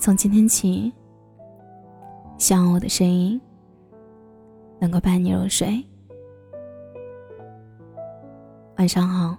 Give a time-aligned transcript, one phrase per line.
[0.00, 0.92] 从今天起，
[2.38, 3.38] 希望我的声音
[4.78, 5.84] 能够伴你入睡。
[8.76, 9.36] 晚上好，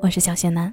[0.00, 0.72] 我是小仙男。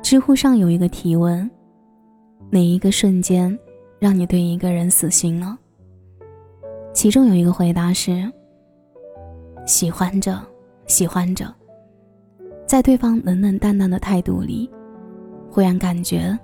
[0.00, 1.50] 知乎上有一个提问：
[2.48, 3.58] 哪一个瞬间
[3.98, 5.58] 让你对一个人死心了？
[6.92, 8.30] 其中有一个回答是：
[9.66, 10.40] 喜欢着，
[10.86, 11.52] 喜欢着。
[12.74, 14.68] 在对方冷冷淡淡的态度里，
[15.48, 16.36] 忽然感觉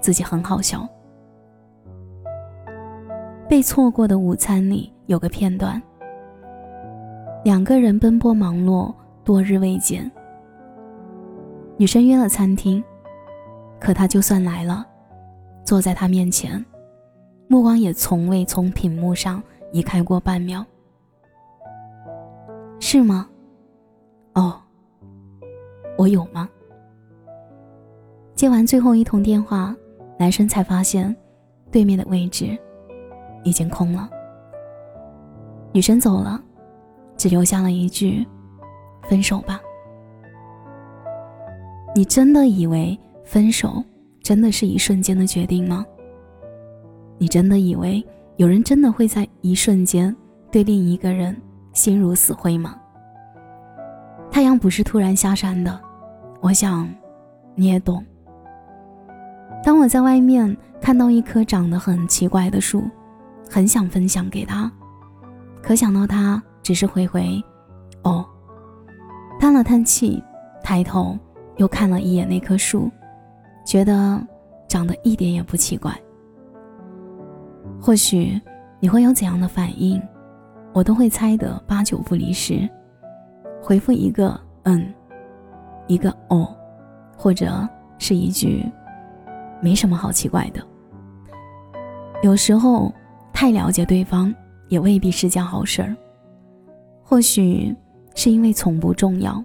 [0.00, 0.88] 自己很好笑。
[3.48, 5.82] 被错过的午餐里有个片段：
[7.42, 8.94] 两个人奔波忙碌
[9.24, 10.08] 多日未见，
[11.76, 12.80] 女生约了餐厅，
[13.80, 14.86] 可他就算来了，
[15.64, 16.64] 坐在他面前，
[17.48, 20.64] 目光也从未从屏幕上移开过半秒。
[22.78, 23.28] 是吗？
[24.34, 24.56] 哦。
[25.98, 26.48] 我有吗？
[28.34, 29.76] 接完最后一通电话，
[30.18, 31.14] 男生才发现，
[31.70, 32.58] 对面的位置
[33.44, 34.08] 已经空了。
[35.72, 36.42] 女生走了，
[37.16, 38.26] 只留下了一句
[39.08, 39.60] ：“分手吧。”
[41.94, 43.84] 你真的以为分手
[44.22, 45.84] 真的是一瞬间的决定吗？
[47.18, 48.02] 你真的以为
[48.36, 50.16] 有人真的会在一瞬间
[50.50, 51.36] 对另一个人
[51.74, 52.79] 心如死灰吗？
[54.30, 55.80] 太阳不是突然下山的。
[56.40, 56.88] 我想，
[57.54, 58.04] 你也懂。
[59.62, 62.82] 当我在外面看到一棵长得很奇怪的树，
[63.50, 64.70] 很想分享给他，
[65.62, 67.42] 可想到他只是回回
[68.04, 68.24] “哦”，
[69.38, 70.22] 叹了叹气，
[70.62, 71.18] 抬头
[71.56, 72.90] 又看了一眼那棵树，
[73.66, 74.26] 觉得
[74.66, 75.94] 长得一点也不奇怪。
[77.78, 78.40] 或许
[78.78, 80.00] 你会有怎样的反应，
[80.72, 82.66] 我都会猜得八九不离十，
[83.62, 84.92] 回复一个“嗯”。
[85.86, 86.48] 一个哦，
[87.16, 88.64] 或者是一句，
[89.60, 90.64] 没什么好奇怪的。
[92.22, 92.92] 有时候
[93.32, 94.32] 太了解对方
[94.68, 95.96] 也未必是件好事儿。
[97.02, 97.74] 或许
[98.14, 99.42] 是因为从不重要，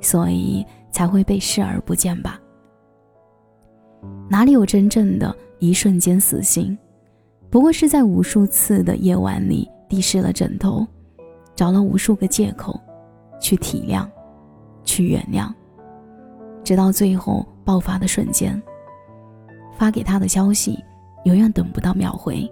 [0.00, 2.40] 所以才会被视而不见吧。
[4.28, 6.78] 哪里有真正的一瞬间死心？
[7.50, 10.86] 不过是在无数次的夜晚里低视了枕头，
[11.56, 12.80] 找了无数个借口，
[13.40, 14.06] 去体谅。
[14.84, 15.52] 去原谅，
[16.62, 18.62] 直到最后爆发的瞬间。
[19.76, 20.78] 发给他的消息，
[21.24, 22.48] 永远等不到秒回，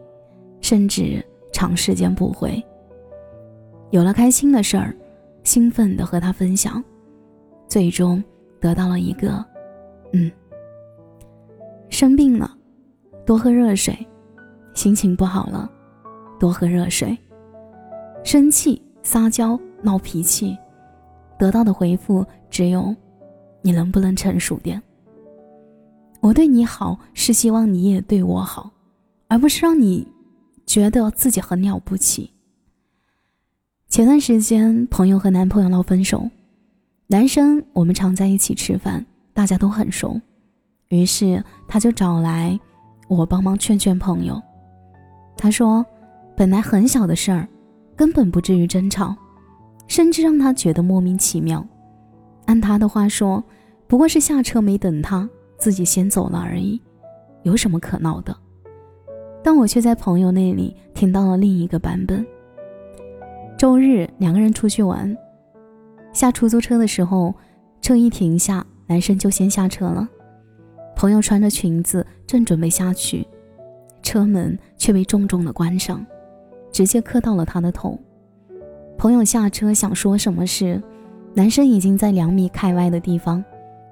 [0.61, 2.61] 甚至长时间不回。
[3.91, 4.95] 有了开心的事儿，
[5.45, 6.83] 兴奋的和他分享，
[7.69, 8.23] 最终
[8.61, 9.43] 得到了一个
[10.13, 10.29] “嗯”。
[11.89, 12.51] 生病了，
[13.25, 13.95] 多喝热水；
[14.75, 15.71] 心情不好了，
[16.41, 17.17] 多喝热水；
[18.25, 20.59] 生气、撒娇、闹脾气。
[21.45, 22.97] 得到的回复只有
[23.61, 24.81] ：“你能不能成熟点？”
[26.23, 28.71] 我对你好是希望你也对我好，
[29.29, 30.09] 而不是让你
[30.65, 32.31] 觉得自己很了不起。
[33.91, 36.31] 前段时间，朋友和男朋友闹分手，
[37.09, 39.05] 男生我们常在一起吃饭，
[39.35, 40.19] 大家都很熟，
[40.89, 42.59] 于是他就找来
[43.07, 44.41] 我帮忙劝劝朋友。
[45.37, 45.85] 他说
[46.35, 47.47] ：“本来很小的事儿，
[47.95, 49.15] 根本不至于争吵。”
[49.87, 51.67] 甚至让他觉得莫名其妙。
[52.47, 53.43] 按他的话说，
[53.87, 56.81] 不过是下车没等他，自己先走了而已，
[57.43, 58.37] 有什么可闹的？
[59.43, 62.27] 但我却在朋友那里听到了另一个版本。
[63.59, 65.17] 周日两个人出去玩，
[66.13, 67.35] 下出租车的时候，
[67.81, 70.09] 车一停下，男生就先下车了。
[70.97, 73.27] 朋友穿着裙子正准备下去，
[74.03, 76.05] 车门却被重重的关上，
[76.73, 77.99] 直接磕到了他的头。
[79.05, 80.83] 朋友下车想说什么时，
[81.35, 83.45] 男生已经在两米开外的地方，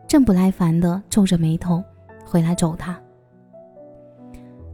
[0.08, 1.84] 正不耐烦地皱着眉头
[2.24, 2.98] 回来找他。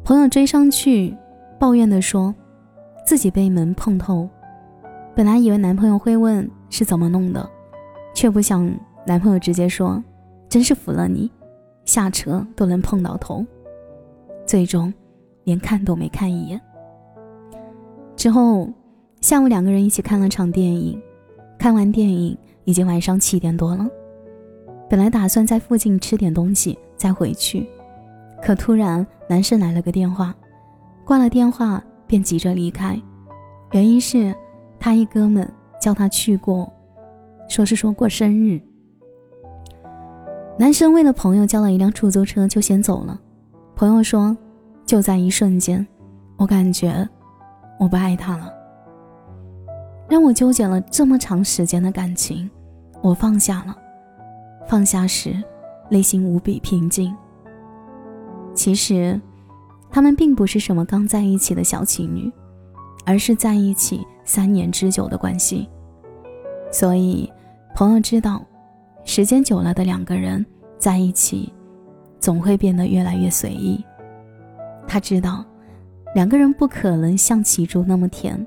[0.04, 1.12] 朋友追上去，
[1.58, 2.32] 抱怨地说
[3.04, 4.28] ：“自己被门碰透。”
[5.12, 7.50] 本来以为男朋友会问是怎么弄的，
[8.14, 8.72] 却不想
[9.04, 10.00] 男朋友直接说
[10.48, 11.28] ：“真是服了你，
[11.84, 13.44] 下车都能碰到头。”
[14.46, 14.94] 最终，
[15.42, 16.60] 连看都没看一眼。
[18.14, 18.68] 之后。
[19.20, 21.00] 下午两个人一起看了场电影，
[21.58, 23.86] 看完电影已经晚上七点多了。
[24.88, 27.68] 本来打算在附近吃点东西再回去，
[28.40, 30.34] 可突然男生来了个电话，
[31.04, 33.00] 挂了电话便急着离开，
[33.72, 34.34] 原因是
[34.78, 35.46] 他一哥们
[35.80, 36.72] 叫他去过，
[37.48, 38.60] 说是说过生日。
[40.56, 43.20] 男生为了朋友叫了一辆出租车就先走了。
[43.74, 44.36] 朋友说，
[44.86, 45.86] 就在一瞬间，
[46.36, 47.06] 我感觉
[47.78, 48.57] 我不爱他了。
[50.08, 52.48] 让我纠结了这么长时间的感情，
[53.02, 53.76] 我放下了，
[54.66, 55.36] 放下时，
[55.90, 57.14] 内心无比平静。
[58.54, 59.20] 其实，
[59.90, 62.32] 他们并不是什么刚在一起的小情侣，
[63.04, 65.68] 而是在一起三年之久的关系。
[66.72, 67.30] 所以，
[67.74, 68.42] 朋友知道，
[69.04, 70.44] 时间久了的两个人
[70.78, 71.52] 在一起，
[72.18, 73.84] 总会变得越来越随意。
[74.86, 75.44] 他知道，
[76.14, 78.44] 两个人不可能像起初那么甜，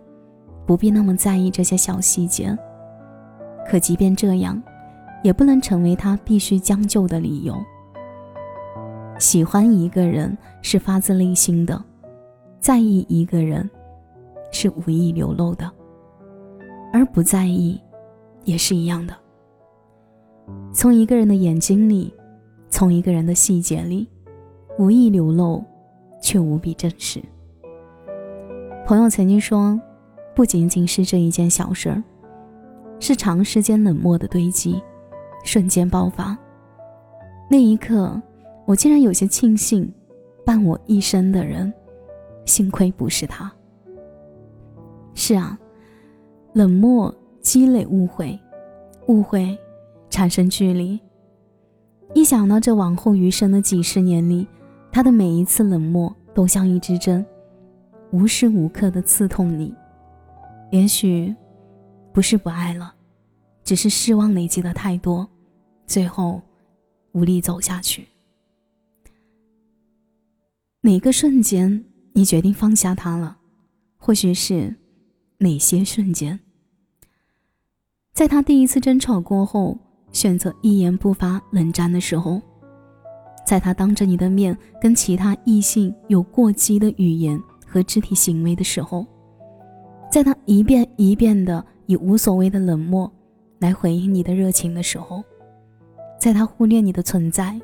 [0.72, 2.58] 不必那么在意这些小细节。
[3.68, 4.64] 可即便这样，
[5.22, 7.62] 也不能成为他必须将就的理由。
[9.20, 11.84] 喜欢一个人是发自内心的，
[12.62, 13.70] 在意一个人
[14.50, 15.70] 是无意流露的，
[16.94, 17.78] 而不在意。
[18.46, 19.14] 也是一样的。
[20.72, 22.14] 从一个人的眼睛里，
[22.70, 24.08] 从一个人的细节里，
[24.80, 25.62] 无意流露，
[26.22, 27.22] 却无比真实。
[28.86, 29.78] 朋友曾经说，
[30.36, 32.04] 不仅仅是这一件小事儿，
[33.00, 34.82] 是长时间冷漠的堆积，
[35.44, 36.38] 瞬间爆发。
[37.50, 38.22] 那一刻，
[38.66, 39.92] 我竟然有些庆幸，
[40.46, 41.72] 伴我一生的人，
[42.46, 43.52] 幸亏不是他。
[45.14, 45.58] 是啊，
[46.54, 47.14] 冷漠。
[47.42, 48.40] 积累误会，
[49.08, 49.58] 误会
[50.12, 51.00] 产生距离。
[52.14, 54.48] 一想到这往后余生的几十年里，
[54.92, 57.26] 他的每一次冷漠都像一支针，
[58.12, 59.74] 无时无刻的刺痛你。
[60.72, 61.34] 也许
[62.14, 62.96] 不是不爱了，
[63.64, 65.30] 只是失望累积的太多，
[65.86, 66.42] 最后
[67.12, 68.08] 无力走下去。
[70.82, 73.38] 哪个瞬间你决定放下他了？
[73.98, 74.76] 或许是
[75.38, 76.40] 哪些瞬间？
[78.14, 79.78] 在他第一次争吵过后，
[80.12, 82.42] 选择一言不发、冷战的时候；
[83.46, 89.06] 在他当着你的面跟其他异性有过激的语言和肢体行为的时候；
[90.12, 93.12] 在他一遍一遍的以无所谓的冷漠
[93.60, 95.24] 来回应你的热情的时候；
[96.20, 97.60] 在他忽略你的存在、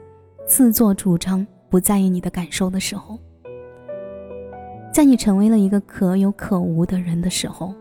[0.48, 3.18] 自作主张不在意你的感受的时候；
[4.94, 7.74] 在你成为了一个可有可无的人的时候，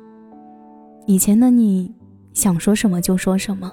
[1.07, 1.95] 以前的你。
[2.35, 3.73] 想说什么就说什么，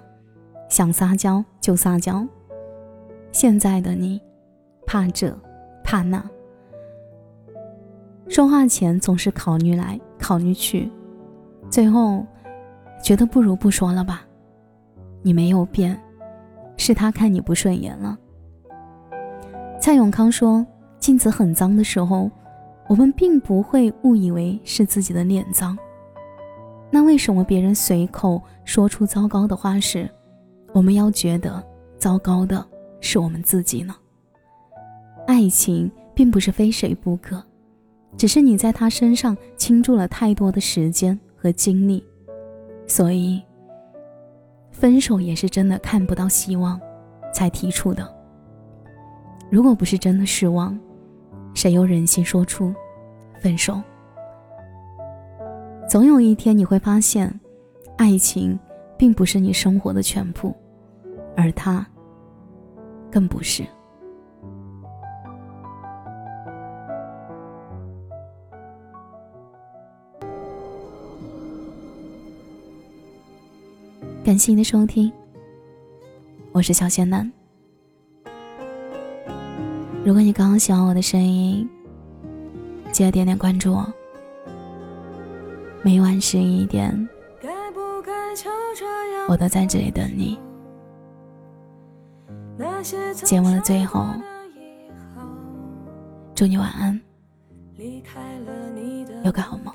[0.69, 2.25] 想撒娇就撒娇。
[3.33, 4.21] 现在的你，
[4.85, 5.37] 怕这
[5.83, 6.23] 怕那，
[8.29, 10.89] 说话前总是考虑来考虑去，
[11.69, 12.25] 最后
[13.03, 14.25] 觉得不如不说了吧。
[15.21, 16.01] 你没有变，
[16.77, 18.17] 是他看你不顺眼了。
[19.81, 20.65] 蔡永康说
[20.97, 22.31] ：“镜子很脏的时候，
[22.87, 25.77] 我们并不会误以为是自己的脸脏。”
[26.89, 30.09] 那为什么别人随口说出糟糕的话时，
[30.71, 31.61] 我们要觉得
[31.97, 32.65] 糟糕的
[33.01, 33.93] 是我们自己呢？
[35.27, 37.43] 爱情并不是非谁不可，
[38.17, 42.03] 只是你在他身上倾注了太多的时间和精力，
[42.87, 43.41] 所以
[44.71, 46.79] 分手也是真的看不到希望
[47.33, 48.07] 才提出的。
[49.49, 50.77] 如果不是真的失望，
[51.53, 52.73] 谁又忍心说出
[53.39, 53.81] 分手？
[55.89, 57.39] 总有一天你会发现，
[57.97, 58.57] 爱情
[58.97, 60.55] 并不是你生活的全部，
[61.35, 61.85] 而他
[63.11, 63.63] 更不是。
[74.33, 75.13] 感谢您的收听，
[76.53, 77.31] 我是小仙男。
[80.03, 81.69] 如果你刚刚喜欢我的声音，
[82.91, 83.85] 记得点点关注我。
[85.83, 87.07] 每晚十一点，
[89.29, 90.39] 我都在这里等你。
[93.13, 94.03] 节目的最后，
[96.33, 96.99] 祝你晚安，
[99.23, 99.71] 有个好梦。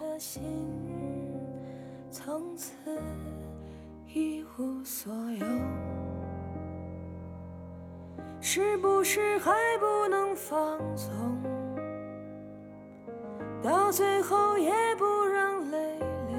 [4.15, 5.47] 一无所有
[8.41, 11.13] 是不是还不能放纵？
[13.63, 15.99] 到最后也不让泪
[16.29, 16.39] 流。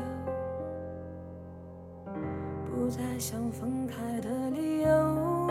[2.65, 5.47] 不再想分开的理由，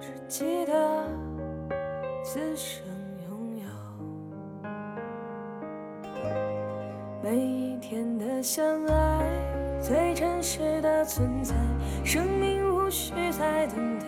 [0.00, 1.06] 只记得
[2.24, 2.82] 此生
[3.28, 3.68] 拥有。
[7.22, 9.30] 每一天的相爱，
[9.80, 10.79] 最真实
[11.10, 11.56] 存在。
[12.04, 14.06] 生命无需再等待，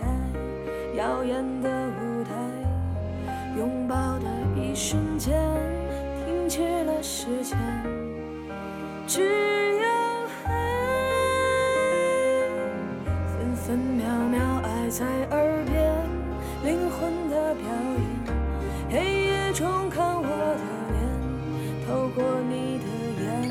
[0.96, 2.30] 耀眼的舞台，
[3.58, 5.36] 拥抱的一瞬间，
[6.24, 7.58] 停止了时间。
[9.04, 9.84] 只有
[10.44, 10.50] 爱，
[13.26, 15.92] 分分秒秒爱在耳边，
[16.62, 17.64] 灵魂的表
[17.98, 18.00] 演。
[18.90, 21.02] 黑夜中看我的脸，
[21.84, 22.86] 透过你的
[23.24, 23.50] 眼，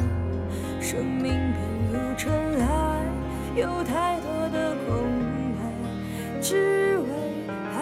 [0.80, 1.60] 生命变，
[3.54, 5.04] 有太多的空
[5.58, 5.62] 白，
[6.42, 7.06] 只为
[7.76, 7.82] 爱。